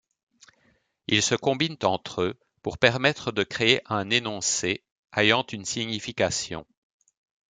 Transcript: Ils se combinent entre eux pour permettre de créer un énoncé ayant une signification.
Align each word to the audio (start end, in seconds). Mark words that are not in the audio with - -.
Ils 1.05 1.21
se 1.21 1.35
combinent 1.35 1.77
entre 1.83 2.23
eux 2.23 2.39
pour 2.63 2.79
permettre 2.79 3.31
de 3.31 3.43
créer 3.43 3.81
un 3.85 4.09
énoncé 4.09 4.83
ayant 5.13 5.45
une 5.51 5.63
signification. 5.63 6.65